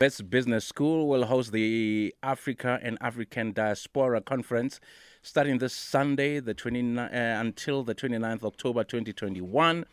Wits 0.00 0.20
Business 0.20 0.64
School 0.64 1.08
will 1.08 1.24
host 1.24 1.50
the 1.50 2.14
Africa 2.22 2.78
and 2.84 2.96
African 3.00 3.50
Diaspora 3.50 4.20
Conference 4.20 4.78
starting 5.22 5.58
this 5.58 5.74
Sunday 5.74 6.38
the 6.38 6.54
29, 6.54 6.96
uh, 6.96 7.40
until 7.40 7.82
the 7.82 7.96
29th 7.96 8.44
October 8.44 8.84
2021. 8.84 9.84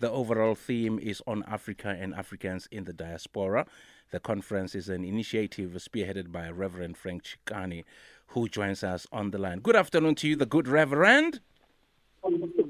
The 0.00 0.10
overall 0.10 0.56
theme 0.56 0.98
is 0.98 1.22
on 1.28 1.44
Africa 1.46 1.96
and 1.96 2.12
Africans 2.12 2.66
in 2.72 2.82
the 2.82 2.92
diaspora. 2.92 3.66
The 4.10 4.18
conference 4.18 4.74
is 4.74 4.88
an 4.88 5.04
initiative 5.04 5.70
spearheaded 5.74 6.32
by 6.32 6.50
Reverend 6.50 6.96
Frank 6.96 7.22
Chikane, 7.22 7.84
who 8.28 8.48
joins 8.48 8.82
us 8.82 9.06
on 9.12 9.30
the 9.30 9.38
line. 9.38 9.60
Good 9.60 9.76
afternoon 9.76 10.16
to 10.16 10.28
you, 10.28 10.34
the 10.34 10.44
good 10.44 10.66
Reverend. 10.66 11.38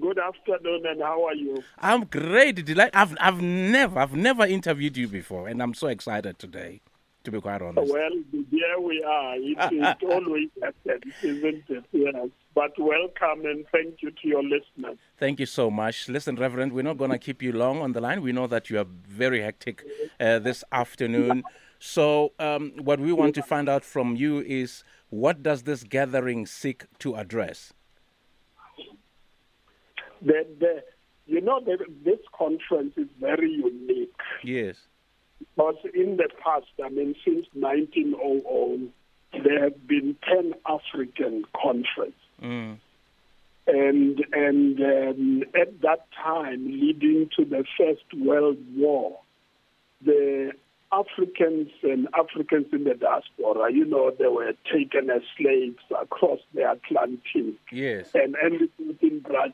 Good 0.02 0.18
afternoon, 0.18 0.84
and 0.84 1.00
how 1.00 1.28
are 1.28 1.34
you? 1.34 1.62
I'm 1.78 2.06
great. 2.06 2.64
Delight. 2.64 2.90
I've 2.92 3.16
I've 3.20 3.40
never 3.40 4.00
I've 4.00 4.16
never 4.16 4.44
interviewed 4.44 4.96
you 4.96 5.06
before, 5.06 5.46
and 5.46 5.62
I'm 5.62 5.74
so 5.74 5.86
excited 5.86 6.40
today. 6.40 6.80
To 7.22 7.30
be 7.30 7.40
quite 7.40 7.62
honest. 7.62 7.92
Well, 7.92 8.10
here 8.50 8.80
we 8.80 9.00
are. 9.04 9.36
It, 9.36 9.56
it 9.60 10.02
always 10.02 10.48
happens, 10.60 11.14
isn't 11.22 11.62
it? 11.68 11.84
Yes. 11.92 12.28
But 12.52 12.72
welcome 12.76 13.46
and 13.46 13.64
thank 13.70 14.02
you 14.02 14.10
to 14.10 14.26
your 14.26 14.42
listeners. 14.42 14.98
Thank 15.18 15.38
you 15.38 15.46
so 15.46 15.70
much. 15.70 16.08
Listen, 16.08 16.34
Reverend, 16.34 16.72
we're 16.72 16.82
not 16.82 16.98
going 16.98 17.12
to 17.12 17.18
keep 17.18 17.40
you 17.40 17.52
long 17.52 17.80
on 17.80 17.92
the 17.92 18.00
line. 18.00 18.22
We 18.22 18.32
know 18.32 18.48
that 18.48 18.70
you 18.70 18.78
are 18.80 18.86
very 19.06 19.40
hectic 19.40 19.84
uh, 20.18 20.40
this 20.40 20.64
afternoon. 20.72 21.44
So, 21.78 22.32
um, 22.40 22.72
what 22.82 22.98
we 22.98 23.12
want 23.12 23.36
to 23.36 23.42
find 23.42 23.68
out 23.68 23.84
from 23.84 24.16
you 24.16 24.40
is 24.40 24.82
what 25.10 25.44
does 25.44 25.62
this 25.62 25.84
gathering 25.84 26.44
seek 26.46 26.86
to 26.98 27.14
address? 27.14 27.72
The, 30.24 30.46
the, 30.58 30.82
you 31.26 31.40
know, 31.40 31.60
the, 31.60 31.78
this 32.04 32.20
conference 32.36 32.94
is 32.96 33.08
very 33.20 33.50
unique. 33.50 34.12
Yes. 34.44 34.76
Because 35.56 35.76
in 35.94 36.16
the 36.16 36.28
past, 36.42 36.66
I 36.82 36.88
mean, 36.88 37.14
since 37.24 37.46
1900, 37.54 38.92
there 39.44 39.64
have 39.64 39.86
been 39.86 40.16
10 40.28 40.54
African 40.66 41.44
conferences. 41.60 42.14
Mm. 42.42 42.78
And, 43.66 44.24
and 44.32 44.80
um, 44.80 45.42
at 45.60 45.80
that 45.82 46.06
time, 46.22 46.66
leading 46.66 47.30
to 47.36 47.44
the 47.44 47.64
First 47.78 48.04
World 48.14 48.58
War, 48.76 49.20
the 50.04 50.52
Africans 50.92 51.70
and 51.82 52.06
Africans 52.12 52.66
in 52.72 52.84
the 52.84 52.94
diaspora, 52.94 53.72
you 53.72 53.86
know, 53.86 54.12
they 54.18 54.26
were 54.26 54.52
taken 54.70 55.08
as 55.08 55.22
slaves 55.38 55.82
across 55.98 56.40
the 56.54 56.70
Atlantic. 56.70 57.54
Yes. 57.72 58.10
And 58.14 58.36
ended 58.42 58.70
in 58.78 59.20
Brazil, 59.20 59.52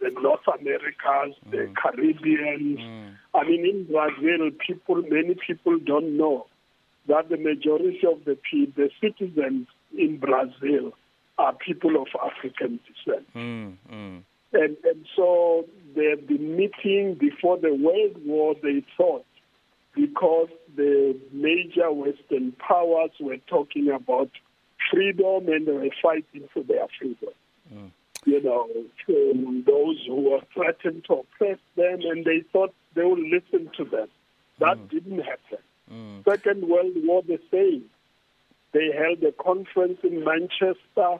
the 0.00 0.10
North 0.20 0.46
Americas, 0.60 1.34
mm. 1.46 1.50
the 1.50 1.72
Caribbean. 1.74 2.76
Mm. 2.78 3.14
I 3.34 3.44
mean, 3.44 3.66
in 3.66 3.84
Brazil, 3.84 4.50
people, 4.64 5.02
many 5.02 5.34
people 5.46 5.78
don't 5.80 6.16
know 6.16 6.46
that 7.08 7.28
the 7.28 7.36
majority 7.36 8.02
of 8.06 8.24
the 8.24 8.38
people, 8.48 8.84
the 8.84 8.90
citizens 9.00 9.66
in 9.98 10.18
Brazil 10.18 10.92
are 11.38 11.54
people 11.54 12.00
of 12.00 12.06
African 12.24 12.78
descent. 12.86 13.26
Mm. 13.34 13.74
Mm. 13.92 14.22
And, 14.52 14.76
and 14.84 15.06
so 15.16 15.66
they've 15.96 16.24
been 16.24 16.56
meeting 16.56 17.14
before 17.14 17.58
the 17.58 17.74
World 17.74 18.24
War, 18.24 18.54
they 18.62 18.84
thought 18.96 19.24
because 19.94 20.48
the 20.76 21.16
major 21.32 21.92
Western 21.92 22.52
powers 22.52 23.10
were 23.20 23.38
talking 23.46 23.90
about 23.90 24.30
freedom 24.90 25.48
and 25.48 25.66
they 25.66 25.72
were 25.72 25.90
fighting 26.02 26.48
for 26.52 26.62
their 26.62 26.86
freedom. 26.98 27.34
Mm. 27.72 27.90
You 28.24 28.42
know, 28.42 28.68
from 29.04 29.64
those 29.66 29.98
who 30.06 30.30
were 30.30 30.40
threatened 30.54 31.04
to 31.06 31.14
oppress 31.14 31.58
them, 31.76 32.00
and 32.02 32.24
they 32.24 32.44
thought 32.52 32.72
they 32.94 33.04
would 33.04 33.18
listen 33.18 33.70
to 33.76 33.84
them. 33.84 34.08
That 34.60 34.78
Mm. 34.78 34.90
didn't 34.90 35.18
happen. 35.20 35.58
Mm. 35.90 36.24
Second 36.24 36.68
World 36.68 36.94
War, 37.04 37.22
the 37.22 37.40
same. 37.50 37.90
They 38.72 38.90
held 38.92 39.22
a 39.24 39.32
conference 39.32 39.98
in 40.02 40.24
Manchester 40.24 41.18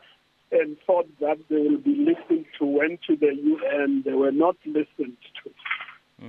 and 0.52 0.78
thought 0.86 1.08
that 1.20 1.38
they 1.48 1.56
will 1.56 1.78
be 1.78 1.94
listened 1.96 2.46
to, 2.58 2.64
went 2.64 3.02
to 3.02 3.16
the 3.16 3.34
UN. 3.34 4.02
They 4.02 4.12
were 4.12 4.32
not 4.32 4.56
listened 4.64 5.16
to. 5.42 5.50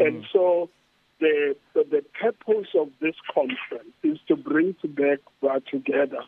And 0.04 0.26
so 0.34 0.70
the, 1.24 1.84
the 1.90 2.04
purpose 2.20 2.68
of 2.78 2.90
this 3.02 3.16
conference 3.34 3.94
is 4.04 4.20
to 4.28 4.36
bring 4.36 4.76
together 4.82 5.20
together 5.72 6.20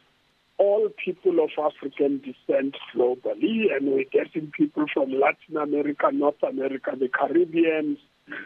all 0.57 0.87
people 1.03 1.43
of 1.43 1.49
African 1.59 2.19
descent 2.19 2.77
globally, 2.95 3.75
and 3.75 3.91
we're 3.91 4.05
getting 4.05 4.51
people 4.51 4.85
from 4.93 5.11
Latin 5.11 5.57
America, 5.57 6.09
North 6.13 6.41
America, 6.43 6.91
the 6.97 7.09
Caribbean, 7.09 7.97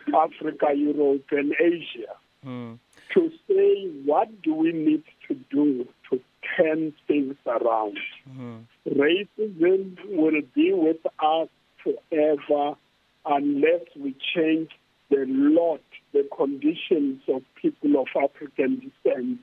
Africa, 0.08 0.74
Europe, 0.76 1.26
and 1.32 1.54
Asia 1.62 2.16
Mm. 2.46 2.80
to 3.14 3.32
say 3.50 3.90
what 4.06 4.42
do 4.42 4.54
we 4.54 4.72
need 4.72 5.04
to 5.28 5.34
do 5.52 5.86
to 6.10 6.22
turn 6.56 6.94
things 7.06 7.36
around. 7.46 7.98
Mm. 8.30 8.64
Racism 8.88 9.98
will 10.10 10.42
be 10.56 10.72
with 10.72 11.06
us 11.20 11.50
forever 11.84 12.78
unless 13.26 13.82
we 14.00 14.16
change 14.34 14.70
the 15.10 15.26
lot, 15.28 15.82
the 16.14 16.28
conditions 16.36 17.22
of 17.28 17.42
people 17.56 18.02
of 18.02 18.08
African 18.16 18.92
descent 19.04 19.40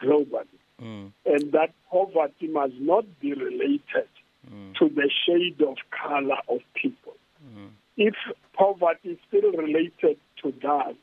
globally. 0.00 0.46
Mm. 0.80 1.12
And 1.26 1.52
that 1.52 1.72
poverty 1.90 2.48
must 2.48 2.74
not 2.80 3.04
be 3.20 3.32
related 3.34 4.08
Mm. 4.46 4.74
to 4.76 4.88
the 4.88 5.10
shade 5.26 5.60
of 5.62 5.76
color 5.90 6.38
of 6.48 6.60
people. 6.74 7.14
Mm. 7.44 7.70
If 7.96 8.14
poverty 8.54 9.10
is 9.10 9.18
still 9.26 9.52
related 9.52 10.16
to 10.42 10.54
that, 10.62 10.94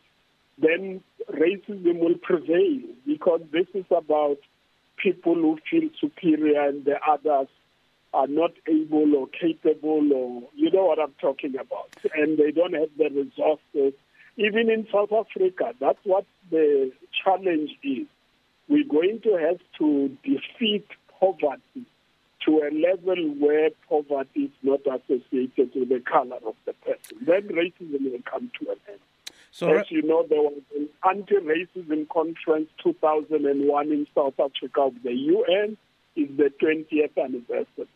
then 0.58 1.04
racism 1.30 2.00
will 2.00 2.18
prevail 2.18 2.82
because 3.06 3.42
this 3.52 3.68
is 3.74 3.86
about 3.92 4.38
people 4.98 5.36
who 5.36 5.60
feel 5.70 5.90
superior 6.00 6.62
and 6.62 6.86
the 6.86 6.98
others 7.06 7.50
are 8.16 8.28
not 8.28 8.52
able 8.68 9.14
or 9.16 9.28
capable 9.28 10.14
or 10.14 10.44
you 10.56 10.72
know 10.72 10.86
what 10.86 11.00
I'm 11.00 11.14
talking 11.20 11.56
about. 11.56 11.90
And 12.16 12.38
they 12.38 12.52
don't 12.52 12.74
have 12.74 12.90
the 12.98 13.10
resources. 13.10 13.94
Even 14.38 14.70
in 14.70 14.88
South 14.92 15.12
Africa, 15.12 15.74
that's 15.80 16.00
what 16.04 16.26
the 16.50 16.92
challenge 17.24 17.72
is. 17.84 18.08
We're 18.70 18.88
going 18.88 19.22
to 19.24 19.38
have 19.38 19.60
to 19.80 20.18
defeat 20.24 20.88
poverty 21.20 21.86
to 22.46 22.52
a 22.60 22.72
level 22.72 23.36
where 23.40 23.70
poverty 23.90 24.46
is 24.46 24.52
not 24.64 24.82
associated 24.82 25.72
with 25.76 25.90
the 25.90 26.00
color 26.00 26.38
of 26.46 26.56
the 26.66 26.74
person. 26.74 27.18
Then 27.22 27.50
racism 27.50 28.12
will 28.12 28.22
come 28.30 28.50
to 28.60 28.72
an 28.72 28.78
end. 28.88 29.00
So, 29.52 29.70
As 29.70 29.90
you 29.90 30.02
know, 30.02 30.26
there 30.30 30.42
was 30.42 30.62
an 30.76 30.90
anti-racism 31.08 32.10
conference 32.10 32.70
2001 32.84 33.92
in 33.92 34.08
South 34.16 34.34
Africa 34.40 34.82
of 34.82 34.96
the 35.04 35.14
UN. 35.14 35.78
Is 36.16 36.30
the 36.38 36.50
20th 36.62 37.22
anniversary. 37.22 37.90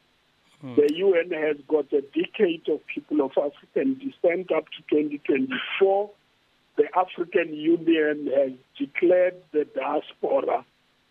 The 0.62 0.94
UN 0.94 1.32
has 1.32 1.58
got 1.68 1.92
a 1.94 2.02
decade 2.02 2.68
of 2.68 2.86
people 2.88 3.22
of 3.22 3.32
African 3.38 3.94
descent 3.94 4.52
up 4.52 4.66
to 4.66 4.82
2024. 4.90 6.10
The 6.76 6.86
African 6.98 7.54
Union 7.54 8.30
has 8.36 8.52
declared 8.78 9.36
the 9.54 9.66
diaspora 9.66 10.66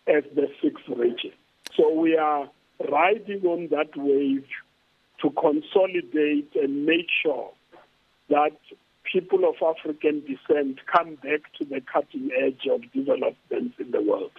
as 0.07 0.23
the 0.35 0.49
sixth 0.61 0.87
region. 0.87 1.31
So 1.75 1.91
we 1.93 2.15
are 2.15 2.47
riding 2.91 3.43
on 3.45 3.69
that 3.69 3.95
wave 3.95 4.45
to 5.21 5.29
consolidate 5.31 6.51
and 6.55 6.85
make 6.85 7.07
sure 7.23 7.51
that 8.29 8.55
people 9.11 9.49
of 9.49 9.55
African 9.75 10.21
descent 10.21 10.79
come 10.85 11.15
back 11.15 11.41
to 11.57 11.65
the 11.65 11.81
cutting 11.81 12.29
edge 12.39 12.67
of 12.69 12.81
development 12.91 13.73
in 13.79 13.91
the 13.91 14.01
world. 14.01 14.31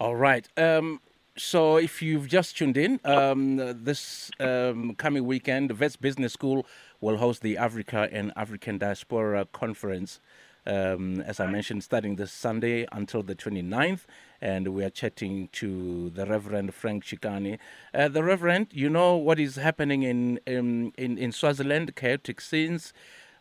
All 0.00 0.16
right. 0.16 0.48
Um, 0.56 1.00
so, 1.36 1.78
if 1.78 2.02
you've 2.02 2.28
just 2.28 2.58
tuned 2.58 2.76
in, 2.76 3.00
um, 3.04 3.56
this 3.84 4.30
um, 4.38 4.94
coming 4.96 5.24
weekend, 5.24 5.70
the 5.70 5.74
Wits 5.74 5.96
Business 5.96 6.34
School 6.34 6.66
will 7.00 7.16
host 7.16 7.40
the 7.40 7.56
Africa 7.56 8.06
and 8.12 8.32
African 8.36 8.76
Diaspora 8.76 9.46
Conference. 9.46 10.20
Um, 10.66 11.22
as 11.22 11.40
I 11.40 11.46
mentioned, 11.46 11.82
starting 11.84 12.16
this 12.16 12.32
Sunday 12.32 12.86
until 12.92 13.22
the 13.22 13.34
29th, 13.34 14.02
and 14.42 14.68
we 14.68 14.84
are 14.84 14.90
chatting 14.90 15.48
to 15.52 16.10
the 16.10 16.26
Reverend 16.26 16.74
Frank 16.74 17.02
Chikane. 17.04 17.58
Uh, 17.94 18.08
the 18.08 18.22
Reverend, 18.22 18.68
you 18.70 18.90
know 18.90 19.16
what 19.16 19.40
is 19.40 19.56
happening 19.56 20.02
in 20.02 20.38
in, 20.46 20.92
in, 20.98 21.16
in 21.16 21.32
Swaziland, 21.32 21.96
chaotic 21.96 22.42
scenes, 22.42 22.92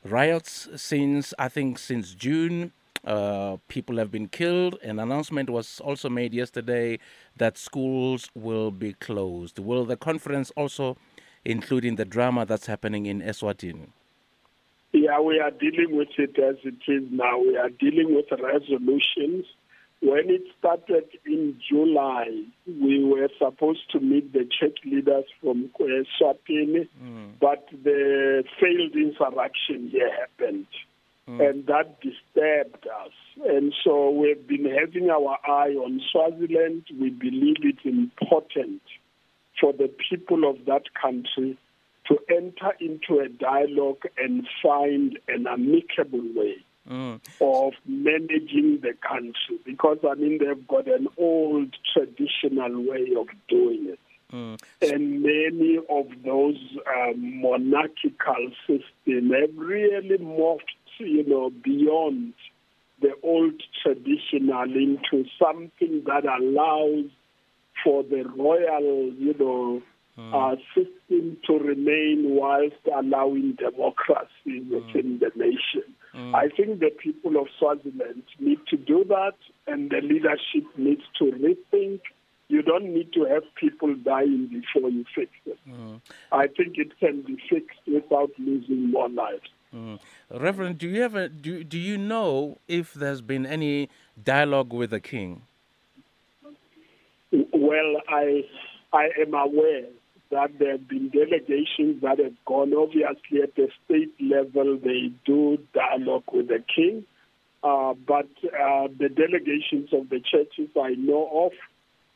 riots 0.04 0.70
since 0.78 1.34
I 1.38 1.50
think 1.50 1.78
since 1.78 2.14
June. 2.14 2.72
Uh, 3.04 3.58
people 3.68 3.98
have 3.98 4.12
been 4.12 4.28
killed. 4.28 4.78
An 4.84 5.00
announcement 5.00 5.50
was 5.50 5.80
also 5.80 6.10
made 6.10 6.34
yesterday 6.34 7.00
that 7.38 7.58
schools 7.58 8.30
will 8.36 8.72
be 8.72 8.94
closed. 8.94 9.58
Will 9.58 9.86
the 9.86 9.98
conference 9.98 10.52
also 10.56 10.98
include 11.44 11.84
in 11.84 11.96
the 11.96 12.06
drama 12.06 12.46
that's 12.46 12.68
happening 12.68 13.08
in 13.08 13.22
Eswatini? 13.22 13.88
Yeah, 14.94 15.20
we 15.22 15.40
are 15.40 15.52
dealing 15.52 15.96
with 15.96 16.10
it 16.18 16.38
as 16.38 16.58
it 16.64 16.92
is 16.92 17.04
now. 17.12 17.40
We 17.40 17.58
are 17.58 17.70
dealing 17.70 18.14
with 18.14 18.26
resolutions. 18.32 19.46
When 20.02 20.30
it 20.30 20.42
started 20.60 21.06
in 21.26 21.60
July, 21.70 22.44
we 22.68 23.04
were 23.04 23.30
supposed 23.38 23.90
to 23.92 24.00
meet 24.00 24.34
the 24.34 24.46
church 24.60 24.80
leaders 24.84 25.26
from 25.40 25.70
uh, 25.80 25.84
Swatini, 26.20 26.88
but 27.40 27.68
the 27.84 28.44
failed 28.60 28.96
insurrection 28.96 29.90
here 29.92 30.12
happened. 30.20 30.66
Mm. 31.32 31.50
and 31.50 31.66
that 31.68 32.00
disturbed 32.02 32.88
us. 32.88 33.12
And 33.46 33.74
so 33.84 34.10
we've 34.10 34.48
been 34.48 34.66
having 34.66 35.10
our 35.10 35.38
eye 35.46 35.74
on 35.74 36.02
Swaziland. 36.12 36.86
We 37.00 37.10
believe 37.10 37.58
it's 37.62 37.86
important 37.86 38.82
for 39.60 39.74
the 39.74 39.92
people 40.10 40.50
of 40.50 40.66
that 40.66 40.84
country 41.00 41.58
to 42.08 42.18
enter 42.30 42.74
into 42.80 43.20
a 43.20 43.30
dialogue 43.30 44.04
and 44.18 44.48
find 44.62 45.18
an 45.28 45.48
amicable 45.48 46.24
way 46.36 46.56
mm. 46.90 47.20
of 47.40 47.74
managing 47.86 48.80
the 48.82 48.94
country 49.08 49.60
because 49.66 50.00
I 50.10 50.16
mean 50.16 50.40
they've 50.40 50.68
got 50.68 50.88
an 50.88 51.08
old 51.18 51.76
traditional 51.94 52.84
way 52.84 53.08
of 53.18 53.28
doing 53.48 53.88
it. 53.90 54.00
Mm. 54.34 54.62
And 54.82 55.22
many 55.22 55.78
of 55.90 56.08
those 56.24 56.58
um, 56.88 57.42
monarchical 57.42 58.52
systems 58.66 58.86
have 59.06 59.58
really 59.58 60.18
morphed, 60.18 60.81
you 61.06 61.28
know, 61.28 61.50
beyond 61.50 62.34
the 63.02 63.14
old 63.24 63.62
traditional 63.82 64.64
into 64.64 65.26
something 65.40 66.04
that 66.06 66.24
allows 66.26 67.10
for 67.84 68.04
the 68.04 68.24
royal, 68.36 69.12
you 69.18 69.36
know, 69.40 69.82
mm. 70.18 70.34
uh, 70.34 70.56
system 70.76 71.38
to 71.48 71.54
remain 71.58 72.36
whilst 72.36 72.76
allowing 72.96 73.54
democracy 73.54 74.60
within 74.70 75.18
mm. 75.18 75.20
the 75.20 75.32
nation. 75.36 75.84
Mm. 76.14 76.36
I 76.36 76.50
think 76.50 76.80
the 76.80 76.92
people 76.92 77.38
of 77.38 77.48
Swaziland 77.58 78.24
need 78.40 78.60
to 78.70 78.78
do 78.78 79.04
that, 79.10 79.36
and 79.68 79.90
the 79.90 80.02
leadership 80.02 80.66
needs 80.78 81.04
to 81.20 81.26
rethink. 81.26 82.02
You 82.50 82.62
don't 82.62 82.94
need 82.94 83.14
to 83.14 83.24
have 83.26 83.44
people 83.56 83.96
dying 83.96 84.48
before 84.48 84.90
you 84.90 85.06
fix 85.16 85.32
it. 85.46 85.58
Mm. 85.68 86.02
I 86.32 86.48
think 86.48 86.78
it 86.78 87.00
can 87.00 87.22
be 87.22 87.38
fixed 87.50 87.80
without 87.88 88.32
losing 88.38 88.92
more 88.92 89.10
lives. 89.10 89.50
Mm. 89.74 90.00
Reverend, 90.30 90.78
do 90.78 90.88
you 90.88 91.04
ever 91.04 91.30
do 91.30 91.64
do 91.64 91.80
you 91.80 91.98
know 91.98 92.58
if 92.68 92.94
there's 92.94 93.22
been 93.22 93.46
any 93.46 93.90
dialogue 94.22 94.74
with 94.74 94.90
the 94.90 95.00
king? 95.00 95.44
Well, 97.32 98.02
I 98.10 98.44
I 98.92 99.10
am 99.22 99.34
aware 99.34 99.86
that 100.32 100.60
there 100.60 100.74
have 100.74 100.88
been 100.90 101.10
delegations 101.10 102.02
that 102.02 102.20
have 102.20 102.36
gone. 102.46 102.74
Obviously, 102.74 103.42
at 103.44 103.56
the 103.56 103.70
state 103.86 104.14
level, 104.20 104.78
they 104.78 105.12
do 105.26 105.58
dialogue 105.74 106.24
with 106.34 106.50
the 106.50 106.64
king. 106.74 107.06
Uh, 107.64 107.94
but 108.08 108.28
uh, 108.46 108.88
the 108.98 109.08
delegations 109.08 109.94
of 109.94 110.10
the 110.10 110.20
churches 110.20 110.70
I 110.76 110.96
know 110.98 111.46
of 111.46 111.52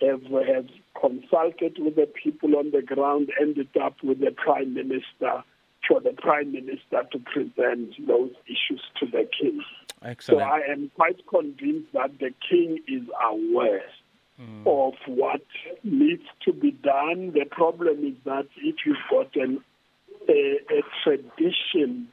have, 0.02 0.24
have 0.24 0.68
consulted 1.00 1.78
with 1.78 1.96
the 1.96 2.08
people 2.08 2.56
on 2.56 2.72
the 2.72 2.82
ground, 2.82 3.30
ended 3.40 3.70
up 3.82 3.96
with 4.04 4.20
the 4.20 4.32
prime 4.32 4.74
minister 4.74 5.44
for 5.88 6.00
the 6.02 6.12
prime 6.12 6.52
minister 6.52 7.04
to 7.12 7.20
present 7.20 7.94
those 8.08 8.32
issues 8.46 8.82
to 9.00 9.06
the 9.06 9.28
king. 9.40 9.64
Excellent. 10.02 10.42
So 10.42 10.46
I 10.46 10.60
am 10.72 10.92
quite 10.96 11.26
convinced 11.28 11.94
that 11.94 12.20
the 12.20 12.32
king 12.50 12.80
is 12.88 13.04
aware 13.24 13.86
mm. 14.40 14.66
of 14.66 14.94
what 15.08 15.42
needs 15.84 16.24
to 16.46 16.54
be 16.54 16.72
done. 16.72 17.32
The 17.34 17.46
problem 17.50 18.06
is 18.06 18.16
that 18.26 18.48
if 18.58 18.76
you've 18.86 18.98
got 19.10 19.36
an, 19.36 19.64
a, 20.30 20.60
a 20.70 20.82
tradition 21.04 22.10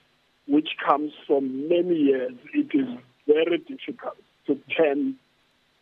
which 0.47 0.71
comes 0.85 1.13
from 1.27 1.69
many 1.69 1.95
years, 1.97 2.33
it 2.55 2.71
is 2.75 2.89
very 3.27 3.59
difficult 3.59 4.17
to 4.47 4.59
turn 4.77 5.17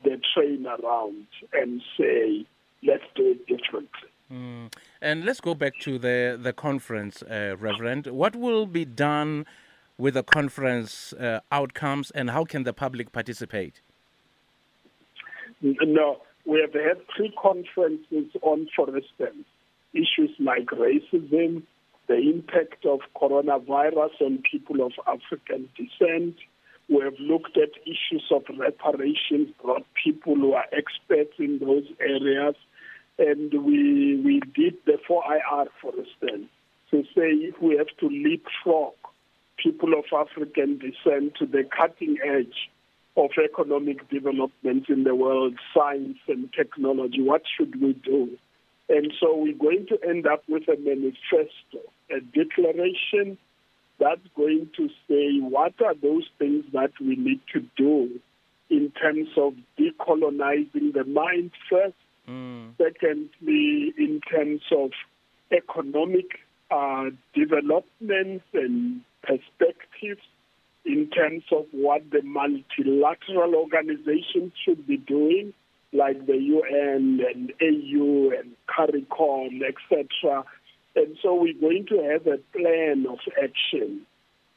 the 0.05 0.21
train 0.35 0.67
around 0.67 1.27
and 1.53 1.83
say, 1.99 2.47
let's 2.83 3.05
do 3.15 3.33
it 3.33 3.47
differently. 3.47 4.09
Mm. 4.33 4.73
And 5.01 5.25
let's 5.25 5.41
go 5.41 5.55
back 5.55 5.79
to 5.81 5.99
the, 5.99 6.39
the 6.41 6.53
conference, 6.53 7.23
uh, 7.23 7.57
Reverend. 7.59 8.07
What 8.07 8.37
will 8.37 8.67
be 8.67 8.85
done 8.85 9.47
with 9.99 10.15
the 10.15 10.23
conference 10.23 11.13
uh, 11.15 11.41
outcomes 11.51 12.11
and 12.13 12.31
how 12.31 12.45
can 12.45 12.63
the 12.63 12.73
public 12.73 13.13
participate? 13.13 13.81
No, 15.61 16.23
we 16.47 16.61
have 16.61 16.73
had 16.73 17.03
three 17.15 17.35
conferences 17.41 18.31
on, 18.43 18.69
for 18.75 18.97
instance, 18.97 19.45
issues 19.93 20.31
like 20.39 20.67
racism, 20.67 21.63
the 22.07 22.17
impact 22.17 22.87
of 22.87 23.01
coronavirus 23.15 24.21
on 24.21 24.43
people 24.51 24.85
of 24.85 24.93
African 25.07 25.69
descent. 25.77 26.37
We 26.89 27.03
have 27.05 27.19
looked 27.21 27.57
at 27.57 27.71
issues 27.85 28.25
of 28.33 28.43
reparations, 28.59 29.51
brought 29.63 29.85
people 30.03 30.35
who 30.35 30.55
are 30.55 30.67
experts 30.73 31.35
in 31.39 31.59
those 31.59 31.85
areas. 32.01 32.57
And 33.21 33.53
we, 33.53 34.17
we 34.25 34.41
did 34.55 34.79
the 34.87 34.99
4IR, 35.09 35.67
for 35.81 35.93
instance, 35.97 36.49
to 36.91 37.03
say 37.15 37.29
if 37.47 37.61
we 37.61 37.77
have 37.77 37.95
to 38.01 38.09
leapfrog 38.09 38.95
people 39.59 39.93
of 39.93 40.07
African 40.13 40.79
descent 40.79 41.35
to 41.39 41.45
the 41.45 41.65
cutting 41.77 42.17
edge 42.25 42.71
of 43.17 43.31
economic 43.45 44.09
development 44.09 44.89
in 44.89 45.05
the 45.05 45.15
world, 45.15 45.55
science 45.75 46.17
and 46.29 46.51
technology. 46.53 47.21
What 47.21 47.43
should 47.57 47.81
we 47.81 47.93
do? 47.93 48.39
And 48.89 49.13
so 49.21 49.37
we're 49.37 49.55
going 49.55 49.87
to 49.89 49.99
end 50.09 50.27
up 50.27 50.43
with 50.49 50.67
a 50.69 50.77
manifesto, 50.81 51.93
a 52.11 52.21
declaration 52.21 53.37
that's 53.99 54.27
going 54.35 54.71
to 54.79 54.89
say 55.07 55.39
what 55.41 55.75
are 55.85 55.95
those 55.95 56.27
things 56.39 56.65
that 56.73 56.93
we 56.99 57.17
need 57.17 57.41
to 57.53 57.61
do 57.77 58.19
in 58.71 58.91
terms 58.93 59.29
of 59.37 59.55
decolonizing 59.79 60.95
the 60.95 61.05
mind 61.05 61.51
first. 61.69 61.95
Mm. 62.31 62.75
Secondly, 62.79 63.93
in 63.99 64.21
terms 64.31 64.63
of 64.71 64.91
economic 65.51 66.39
uh, 66.71 67.07
development 67.35 68.43
and 68.53 69.01
perspectives 69.23 70.23
in 70.85 71.11
terms 71.11 71.43
of 71.51 71.67
what 71.73 72.03
the 72.11 72.23
multilateral 72.23 73.55
organizations 73.55 74.53
should 74.65 74.87
be 74.87 74.97
doing, 74.97 75.53
like 75.93 76.25
the 76.27 76.37
UN 76.37 77.21
and 77.35 77.53
AU 77.61 78.31
and 78.39 78.53
CARICOM, 78.69 79.61
etc. 79.63 80.45
And 80.95 81.17
so 81.21 81.35
we're 81.35 81.61
going 81.61 81.87
to 81.87 81.97
have 82.13 82.27
a 82.29 82.39
plan 82.57 83.07
of 83.09 83.19
action 83.43 84.07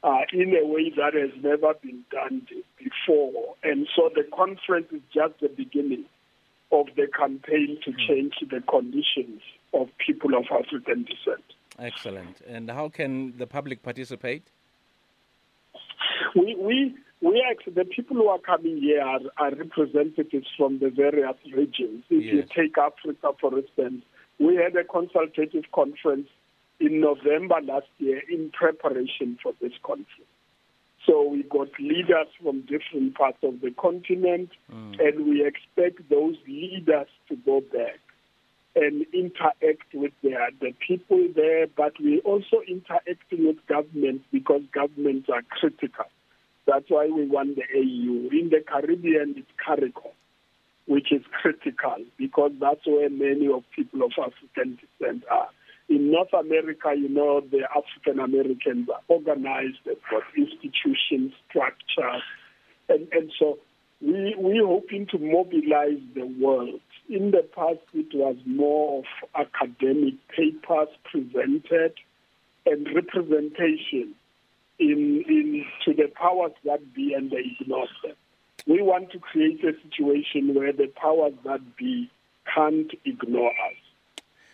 uh, 0.04 0.20
in 0.32 0.54
a 0.54 0.64
way 0.64 0.92
that 0.96 1.14
has 1.14 1.30
never 1.42 1.74
been 1.74 2.04
done 2.10 2.46
before. 2.78 3.56
And 3.64 3.88
so 3.96 4.10
the 4.14 4.24
conference 4.32 4.86
is 4.92 5.02
just 5.12 5.40
the 5.40 5.48
beginning 5.48 6.04
of 6.74 6.86
the 6.96 7.06
campaign 7.06 7.78
to 7.84 7.92
hmm. 7.92 7.98
change 8.08 8.34
the 8.40 8.60
conditions 8.68 9.40
of 9.72 9.88
people 10.04 10.34
of 10.36 10.44
African 10.50 11.04
descent. 11.04 11.44
Excellent. 11.78 12.40
And 12.46 12.70
how 12.70 12.88
can 12.88 13.36
the 13.36 13.46
public 13.46 13.82
participate? 13.82 14.42
We 16.36 16.56
we 16.60 16.94
we 17.20 17.44
actually 17.50 17.74
the 17.74 17.84
people 17.84 18.16
who 18.16 18.28
are 18.28 18.38
coming 18.38 18.78
here 18.78 19.02
are, 19.02 19.20
are 19.38 19.54
representatives 19.54 20.46
from 20.56 20.78
the 20.78 20.90
various 20.90 21.36
regions. 21.52 22.04
If 22.10 22.24
yes. 22.24 22.34
you 22.34 22.42
take 22.42 22.76
Africa, 22.78 23.30
for 23.40 23.58
instance, 23.58 24.04
we 24.38 24.56
had 24.56 24.76
a 24.76 24.84
consultative 24.84 25.64
conference 25.72 26.28
in 26.80 27.00
November 27.00 27.56
last 27.62 27.86
year 27.98 28.20
in 28.30 28.50
preparation 28.50 29.38
for 29.42 29.52
this 29.60 29.72
conference. 29.82 30.33
So 31.06 31.22
we 31.22 31.42
got 31.42 31.68
leaders 31.78 32.28
from 32.42 32.62
different 32.62 33.14
parts 33.14 33.38
of 33.42 33.60
the 33.60 33.70
continent, 33.72 34.50
mm. 34.72 34.98
and 34.98 35.26
we 35.26 35.46
expect 35.46 36.08
those 36.08 36.36
leaders 36.46 37.08
to 37.28 37.36
go 37.36 37.60
back 37.60 38.00
and 38.76 39.06
interact 39.12 39.92
with 39.92 40.12
the, 40.22 40.34
the 40.60 40.74
people 40.86 41.28
there, 41.34 41.66
but 41.76 41.92
we 42.00 42.20
also 42.20 42.60
interacting 42.66 43.46
with 43.46 43.56
governments 43.68 44.24
because 44.32 44.62
governments 44.72 45.28
are 45.32 45.42
critical. 45.42 46.06
That's 46.66 46.86
why 46.88 47.06
we 47.06 47.26
want 47.26 47.56
the 47.56 47.62
AU. 47.62 48.30
In 48.32 48.50
the 48.50 48.64
Caribbean, 48.66 49.34
it's 49.36 49.50
CARICOM, 49.64 50.12
which 50.86 51.12
is 51.12 51.22
critical 51.40 51.96
because 52.16 52.52
that's 52.58 52.86
where 52.86 53.10
many 53.10 53.46
of 53.46 53.62
people 53.76 54.02
of 54.02 54.12
African 54.18 54.78
descent 54.80 55.24
are. 55.30 55.50
In 55.88 56.10
North 56.10 56.32
America, 56.32 56.94
you 56.96 57.08
know, 57.08 57.40
the 57.40 57.62
African 57.70 58.18
Americans 58.18 58.88
are 58.88 59.02
organized, 59.08 59.78
they've 59.84 59.96
got 60.10 60.22
institutions, 60.36 61.32
structures, 61.48 62.22
and, 62.88 63.06
and 63.12 63.30
so 63.38 63.58
we, 64.00 64.34
we're 64.36 64.66
hoping 64.66 65.06
to 65.08 65.18
mobilize 65.18 66.00
the 66.14 66.26
world. 66.40 66.80
In 67.08 67.30
the 67.30 67.46
past, 67.54 67.80
it 67.92 68.14
was 68.14 68.36
more 68.46 69.00
of 69.00 69.04
academic 69.34 70.14
papers 70.28 70.88
presented 71.10 71.94
and 72.66 72.86
representation 72.94 74.14
in, 74.78 75.24
in 75.28 75.64
to 75.84 75.94
the 75.94 76.08
powers 76.14 76.52
that 76.64 76.94
be 76.94 77.14
and 77.14 77.30
they 77.30 77.56
ignore 77.60 77.86
them. 78.02 78.16
We 78.66 78.82
want 78.82 79.12
to 79.12 79.18
create 79.18 79.62
a 79.64 79.72
situation 79.82 80.54
where 80.54 80.72
the 80.72 80.86
powers 80.86 81.34
that 81.44 81.76
be 81.76 82.10
can't 82.52 82.90
ignore 83.04 83.50
us. 83.50 83.83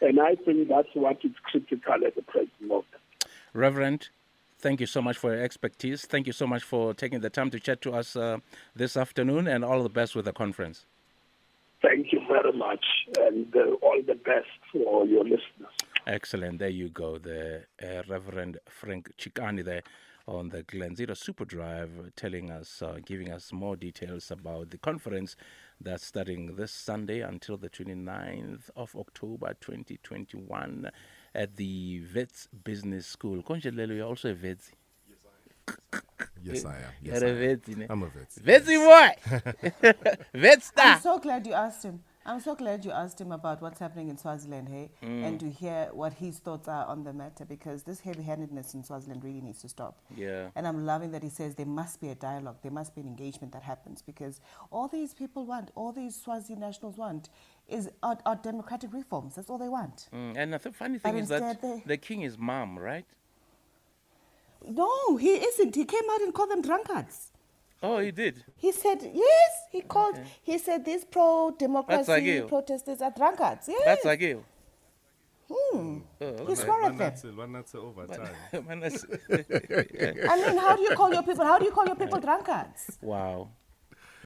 And 0.00 0.20
I 0.20 0.34
think 0.34 0.68
that's 0.68 0.88
what 0.94 1.18
is 1.24 1.32
critical 1.42 1.94
at 2.06 2.14
the 2.14 2.22
present 2.22 2.60
moment. 2.60 2.86
Reverend, 3.52 4.08
thank 4.58 4.80
you 4.80 4.86
so 4.86 5.02
much 5.02 5.18
for 5.18 5.34
your 5.34 5.42
expertise. 5.42 6.06
Thank 6.06 6.26
you 6.26 6.32
so 6.32 6.46
much 6.46 6.62
for 6.62 6.94
taking 6.94 7.20
the 7.20 7.30
time 7.30 7.50
to 7.50 7.60
chat 7.60 7.82
to 7.82 7.92
us 7.92 8.16
uh, 8.16 8.38
this 8.74 8.96
afternoon, 8.96 9.46
and 9.46 9.64
all 9.64 9.82
the 9.82 9.88
best 9.88 10.14
with 10.14 10.24
the 10.24 10.32
conference. 10.32 10.86
Thank 11.82 12.12
you 12.12 12.20
very 12.28 12.52
much, 12.52 12.84
and 13.20 13.54
uh, 13.56 13.74
all 13.82 14.00
the 14.06 14.14
best 14.14 14.48
for 14.72 15.06
your 15.06 15.24
listeners. 15.24 15.74
Excellent. 16.06 16.58
There 16.58 16.68
you 16.68 16.88
go, 16.88 17.18
the 17.18 17.64
uh, 17.82 18.02
Reverend 18.08 18.58
Frank 18.68 19.12
Chikane 19.18 19.64
there 19.64 19.82
on 20.30 20.48
the 20.50 20.62
Glenzito 20.62 21.16
Super 21.16 21.44
Drive, 21.44 21.90
uh, 21.98 22.02
telling 22.14 22.50
us, 22.50 22.82
uh, 22.82 22.98
giving 23.04 23.30
us 23.32 23.52
more 23.52 23.74
details 23.74 24.30
about 24.30 24.70
the 24.70 24.78
conference 24.78 25.34
that's 25.80 26.06
starting 26.06 26.54
this 26.54 26.70
Sunday 26.70 27.20
until 27.20 27.56
the 27.56 27.68
29th 27.68 28.70
of 28.76 28.94
October 28.94 29.54
2021 29.60 30.90
at 31.34 31.56
the 31.56 32.02
Wits 32.14 32.48
Business 32.64 33.06
School. 33.06 33.42
Konjelelo, 33.42 33.96
you're 33.96 34.06
also 34.06 34.30
a 34.30 34.34
Wits. 34.34 34.70
Yes, 36.42 36.64
I 36.64 36.76
am. 36.76 36.82
You're 37.02 37.14
Yes, 37.14 37.22
a 37.22 37.26
I 37.26 37.30
am. 37.30 37.86
I'm 37.90 38.02
a 38.02 38.06
vet. 38.06 38.28
Wetsy 38.44 38.76
boy! 38.76 40.22
Wets 40.40 40.72
I'm 40.76 41.00
so 41.00 41.18
glad 41.18 41.46
you 41.46 41.54
asked 41.54 41.84
him. 41.84 42.02
I'm 42.30 42.38
so 42.38 42.54
glad 42.54 42.84
you 42.84 42.92
asked 42.92 43.20
him 43.20 43.32
about 43.32 43.60
what's 43.60 43.80
happening 43.80 44.08
in 44.08 44.16
Swaziland, 44.16 44.68
hey, 44.68 44.90
Mm. 45.02 45.24
and 45.26 45.40
to 45.40 45.50
hear 45.50 45.88
what 45.92 46.12
his 46.12 46.38
thoughts 46.38 46.68
are 46.68 46.86
on 46.86 47.02
the 47.02 47.12
matter 47.12 47.44
because 47.44 47.82
this 47.82 47.98
heavy-handedness 48.00 48.72
in 48.74 48.84
Swaziland 48.84 49.24
really 49.24 49.40
needs 49.40 49.60
to 49.62 49.68
stop. 49.68 49.98
Yeah. 50.14 50.50
And 50.54 50.64
I'm 50.68 50.86
loving 50.86 51.10
that 51.10 51.24
he 51.24 51.28
says 51.28 51.56
there 51.56 51.66
must 51.66 52.00
be 52.00 52.08
a 52.10 52.14
dialogue, 52.14 52.58
there 52.62 52.70
must 52.70 52.94
be 52.94 53.00
an 53.00 53.08
engagement 53.08 53.52
that 53.52 53.64
happens 53.64 54.00
because 54.00 54.40
all 54.70 54.86
these 54.86 55.12
people 55.12 55.44
want, 55.44 55.72
all 55.74 55.90
these 55.90 56.14
Swazi 56.14 56.54
nationals 56.54 56.96
want, 56.96 57.30
is 57.66 57.90
are, 58.04 58.18
are 58.24 58.36
democratic 58.36 58.92
reforms. 58.92 59.34
That's 59.34 59.50
all 59.50 59.58
they 59.58 59.68
want. 59.68 60.08
Mm, 60.12 60.36
and 60.36 60.52
the 60.52 60.60
funny 60.70 60.98
But 60.98 61.10
thing 61.10 61.18
is 61.18 61.28
that 61.30 61.60
they- 61.60 61.82
the 61.84 61.96
king 61.96 62.22
is 62.22 62.38
mom, 62.38 62.78
right? 62.78 63.06
No, 64.64 65.16
he 65.16 65.30
isn't. 65.30 65.74
He 65.74 65.84
came 65.84 66.08
out 66.12 66.20
and 66.20 66.32
called 66.32 66.50
them 66.50 66.62
drunkards. 66.62 67.29
Oh, 67.82 67.98
he 67.98 68.10
did. 68.10 68.44
He 68.56 68.72
said 68.72 68.98
yes. 69.14 69.50
He 69.70 69.80
called. 69.80 70.18
He 70.42 70.58
said 70.58 70.84
these 70.84 71.04
pro-democracy 71.04 72.42
protesters 72.46 73.00
are 73.00 73.10
drunkards. 73.10 73.68
Yes. 73.68 73.82
That's 73.84 74.04
Agil. 74.04 74.42
Hmm. 75.50 75.98
Oh, 76.20 76.36
He 76.36 76.42
okay. 76.42 76.54
swore 76.54 76.84
at 76.84 76.96
them. 76.98 77.10
Wanatse- 77.12 77.34
wanatse 77.34 77.74
overtime. 77.74 78.36
Man, 78.68 78.82
I 80.30 80.36
mean, 80.36 80.58
how 80.58 80.76
do 80.76 80.82
you 80.82 80.94
call 80.94 81.12
your 81.12 81.22
people? 81.22 81.44
How 81.44 81.58
do 81.58 81.64
you 81.64 81.72
call 81.72 81.86
your 81.86 81.96
people 81.96 82.20
drunkards? 82.28 82.98
wow. 83.02 83.48